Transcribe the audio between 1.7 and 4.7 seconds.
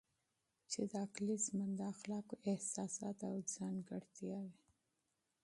د اخلاقو احساسات او خصوصیات